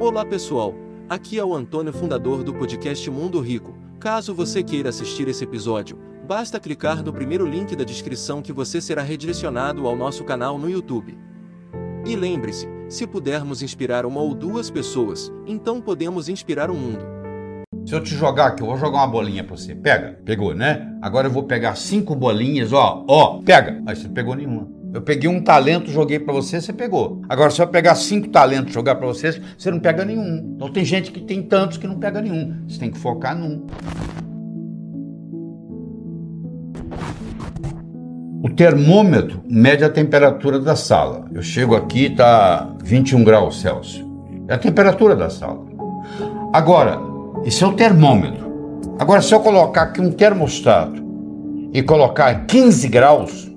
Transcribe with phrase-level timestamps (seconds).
[0.00, 0.74] Olá pessoal,
[1.10, 3.76] aqui é o Antônio, fundador do podcast Mundo Rico.
[4.00, 8.80] Caso você queira assistir esse episódio, basta clicar no primeiro link da descrição que você
[8.80, 11.18] será redirecionado ao nosso canal no YouTube.
[12.06, 17.04] E lembre-se, se pudermos inspirar uma ou duas pessoas, então podemos inspirar o mundo.
[17.84, 19.74] Se eu te jogar aqui, eu vou jogar uma bolinha pra você.
[19.74, 20.18] Pega.
[20.24, 20.96] Pegou, né?
[21.02, 23.04] Agora eu vou pegar cinco bolinhas, ó.
[23.06, 23.82] Ó, pega.
[23.86, 24.79] Aí você não pegou nenhuma.
[24.92, 27.22] Eu peguei um talento, joguei pra você, você pegou.
[27.28, 30.54] Agora, se eu pegar cinco talentos e jogar pra você, você não pega nenhum.
[30.56, 32.64] Então tem gente que tem tantos que não pega nenhum.
[32.68, 33.66] Você tem que focar num.
[38.42, 41.26] O termômetro mede a temperatura da sala.
[41.32, 44.04] Eu chego aqui, tá 21 graus Celsius.
[44.48, 45.64] É a temperatura da sala.
[46.52, 46.98] Agora,
[47.44, 48.50] esse é o termômetro.
[48.98, 51.00] Agora, se eu colocar aqui um termostato
[51.72, 53.49] e colocar 15 graus,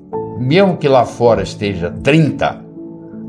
[0.43, 2.61] mesmo que lá fora esteja 30,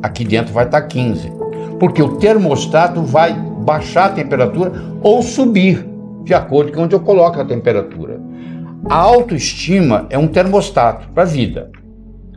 [0.03, 1.33] aqui dentro vai estar 15.
[1.79, 5.87] Porque o termostato vai baixar a temperatura ou subir,
[6.25, 8.21] de acordo com onde eu coloco a temperatura.
[8.89, 11.71] A autoestima é um termostato para a vida.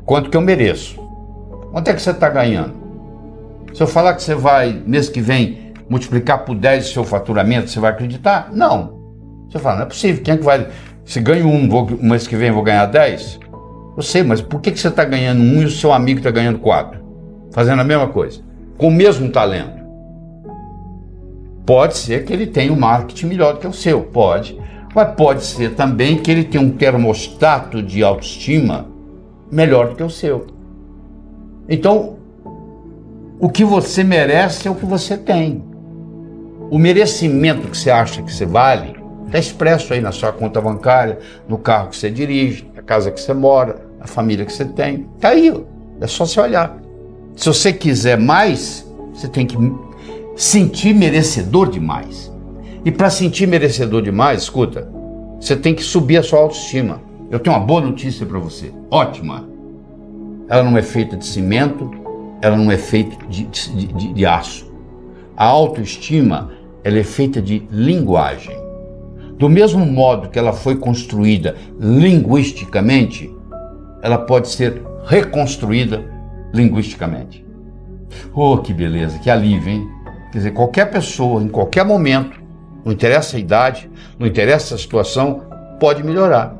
[0.05, 0.97] Quanto que eu mereço?
[1.71, 2.73] Quanto é que você está ganhando?
[3.73, 7.69] Se eu falar que você vai, mês que vem, multiplicar por 10 o seu faturamento,
[7.69, 8.49] você vai acreditar?
[8.53, 8.97] Não.
[9.49, 10.23] Você fala, não é possível.
[10.23, 10.67] Quem é que vai.
[11.05, 13.39] Se ganho um, vou, mês que vem vou ganhar 10?
[13.97, 16.29] Eu sei, mas por que, que você está ganhando um e o seu amigo está
[16.29, 16.99] ganhando quatro?
[17.51, 18.41] Fazendo a mesma coisa.
[18.77, 19.75] Com o mesmo talento.
[21.65, 24.55] Pode ser que ele tenha um marketing melhor do que o seu, pode.
[24.93, 28.85] Mas pode ser também que ele tenha um termostato de autoestima
[29.51, 30.45] melhor do que o seu.
[31.67, 32.17] Então,
[33.39, 35.63] o que você merece é o que você tem.
[36.69, 41.17] O merecimento que você acha que você vale está expresso aí na sua conta bancária,
[41.47, 45.05] no carro que você dirige, na casa que você mora, na família que você tem.
[45.15, 45.53] Está aí,
[45.99, 46.81] é só você olhar.
[47.35, 49.57] Se você quiser mais, você tem que
[50.35, 52.31] sentir merecedor de mais.
[52.85, 54.89] E para sentir merecedor demais, escuta,
[55.39, 57.01] você tem que subir a sua autoestima.
[57.29, 59.47] Eu tenho uma boa notícia para você, ótima.
[60.47, 61.91] Ela não é feita de cimento,
[62.41, 64.71] ela não é feita de, de, de, de aço.
[65.35, 66.51] A autoestima
[66.83, 68.55] ela é feita de linguagem.
[69.37, 73.29] Do mesmo modo que ela foi construída linguisticamente,
[74.01, 76.03] ela pode ser reconstruída
[76.53, 77.45] linguisticamente.
[78.33, 79.89] Oh, que beleza, que alívio, hein?
[80.31, 82.39] Quer dizer, qualquer pessoa, em qualquer momento,
[82.83, 85.43] não interessa a idade, não interessa a situação,
[85.79, 86.55] pode melhorar.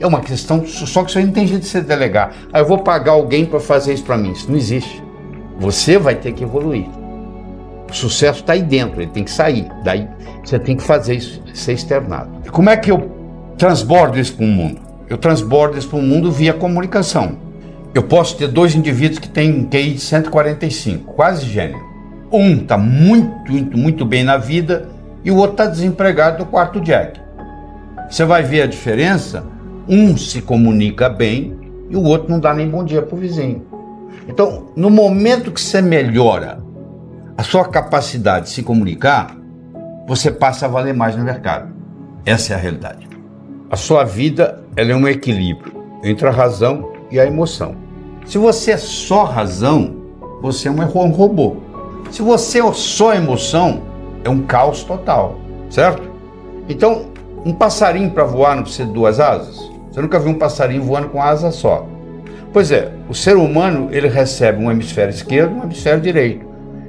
[0.00, 2.32] É uma questão, só que aí não tem jeito de você delegar.
[2.52, 4.32] Ah, eu vou pagar alguém para fazer isso para mim.
[4.32, 5.02] Isso não existe.
[5.58, 6.86] Você vai ter que evoluir.
[7.88, 9.68] O sucesso está aí dentro, ele tem que sair.
[9.84, 10.08] Daí
[10.44, 12.30] você tem que fazer isso, ser externado.
[12.44, 13.10] E como é que eu
[13.56, 14.83] transbordo isso para o mundo?
[15.08, 17.38] Eu transbordo isso para o mundo via comunicação.
[17.94, 21.80] Eu posso ter dois indivíduos que têm um QI de 145, quase gênio.
[22.32, 24.88] Um está muito, muito, muito bem na vida
[25.24, 27.20] e o outro está desempregado do quarto jack.
[28.10, 29.44] Você vai ver a diferença?
[29.88, 31.56] Um se comunica bem
[31.88, 33.64] e o outro não dá nem bom dia para o vizinho.
[34.26, 36.58] Então, no momento que você melhora
[37.36, 39.36] a sua capacidade de se comunicar,
[40.06, 41.72] você passa a valer mais no mercado.
[42.24, 43.13] Essa é a realidade.
[43.74, 45.72] A sua vida ela é um equilíbrio
[46.04, 47.74] entre a razão e a emoção.
[48.24, 49.96] Se você é só razão,
[50.40, 51.56] você é um robô.
[52.08, 53.82] Se você é só emoção,
[54.22, 56.08] é um caos total, certo?
[56.68, 57.06] Então,
[57.44, 59.68] um passarinho para voar não precisa de duas asas?
[59.90, 61.84] Você nunca viu um passarinho voando com asa só?
[62.52, 66.46] Pois é, o ser humano ele recebe um hemisfério esquerdo e um hemisfério direito,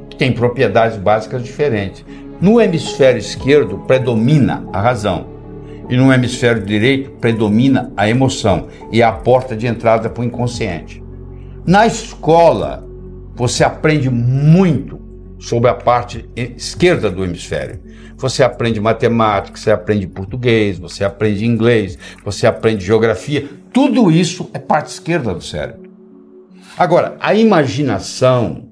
[0.07, 2.05] que tem propriedades básicas diferentes.
[2.39, 5.33] No hemisfério esquerdo predomina a razão
[5.89, 10.25] e no hemisfério direito predomina a emoção e é a porta de entrada para o
[10.25, 11.03] inconsciente.
[11.65, 12.87] Na escola,
[13.35, 14.99] você aprende muito
[15.39, 17.79] sobre a parte esquerda do hemisfério.
[18.17, 23.47] Você aprende matemática, você aprende português, você aprende inglês, você aprende geografia.
[23.73, 25.91] Tudo isso é parte esquerda do cérebro.
[26.77, 28.69] Agora, a imaginação,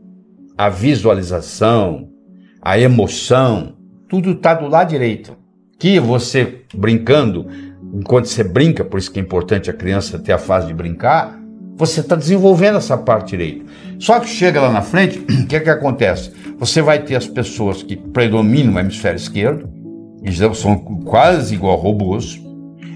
[0.58, 2.10] a visualização,
[2.62, 3.76] a emoção,
[4.08, 5.36] tudo está do lado direito.
[5.84, 7.46] Que você brincando,
[7.94, 11.38] enquanto você brinca, por isso que é importante a criança ter a fase de brincar,
[11.76, 13.66] você está desenvolvendo essa parte direita.
[14.00, 16.32] Só que chega lá na frente, o que é que acontece?
[16.58, 19.70] Você vai ter as pessoas que predominam o hemisfério esquerdo,
[20.24, 22.42] eles são quase igual robôs,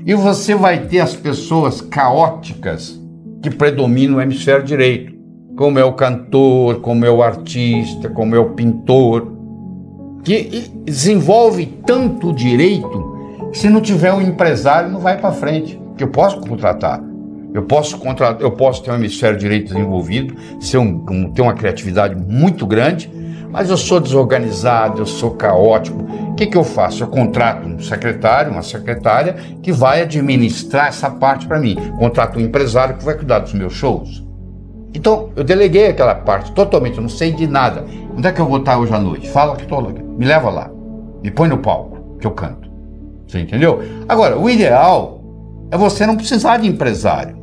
[0.06, 2.98] e você vai ter as pessoas caóticas
[3.44, 5.14] que predominam o hemisfério direito,
[5.58, 9.37] como é o cantor, como é o artista, como é o pintor,
[10.28, 13.16] que desenvolve tanto direito
[13.54, 17.02] se não tiver um empresário não vai para frente, que eu posso contratar.
[17.54, 18.36] Eu posso, contra...
[18.42, 23.10] eu posso ter um hemisfério direito desenvolvido, ser um, um, ter uma criatividade muito grande,
[23.50, 26.04] Mas eu sou desorganizado, eu sou caótico.
[26.32, 27.04] O que, que eu faço?
[27.04, 29.34] Eu contrato um secretário, uma secretária
[29.64, 31.78] que vai administrar essa parte para mim.
[31.98, 34.22] Contrato um empresário que vai cuidar dos meus shows.
[34.94, 37.86] Então, eu deleguei aquela parte totalmente, eu não sei de nada.
[38.16, 39.30] Onde é que eu vou estar hoje à noite?
[39.30, 39.80] Fala que estou
[40.18, 40.72] Me leva lá.
[41.24, 42.70] Me põe no palco, que eu canto.
[43.28, 43.82] Você entendeu?
[44.08, 45.22] Agora, o ideal
[45.70, 47.38] é você não precisar de empresário.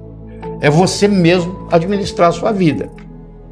[0.60, 2.88] É você mesmo administrar a sua vida.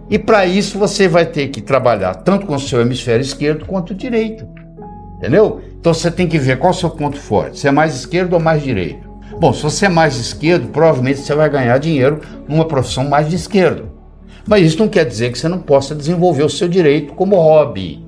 [0.09, 3.95] E para isso você vai ter que trabalhar tanto com o seu hemisfério esquerdo quanto
[3.95, 4.47] direito.
[5.19, 5.61] Entendeu?
[5.79, 7.61] Então você tem que ver qual é o seu ponto forte.
[7.61, 9.11] Se é mais esquerdo ou mais direito.
[9.39, 13.37] Bom, se você é mais esquerdo, provavelmente você vai ganhar dinheiro numa profissão mais de
[13.37, 13.91] esquerdo.
[14.47, 18.05] Mas isso não quer dizer que você não possa desenvolver o seu direito como hobby.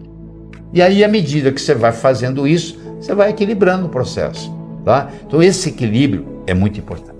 [0.74, 4.52] E aí, à medida que você vai fazendo isso, você vai equilibrando o processo.
[4.84, 5.08] Tá?
[5.24, 7.14] Então, esse equilíbrio é muito importante.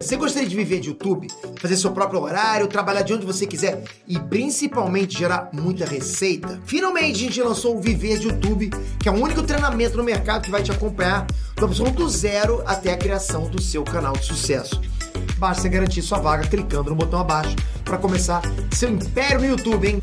[0.00, 1.26] Você gostaria de viver de YouTube,
[1.58, 6.60] fazer seu próprio horário, trabalhar de onde você quiser e principalmente gerar muita receita?
[6.64, 10.42] Finalmente a gente lançou o Viver de YouTube, que é o único treinamento no mercado
[10.42, 11.26] que vai te acompanhar
[11.56, 14.80] do absoluto zero até a criação do seu canal de sucesso.
[15.38, 18.42] Basta garantir sua vaga clicando no botão abaixo para começar
[18.72, 20.02] seu império no YouTube, hein?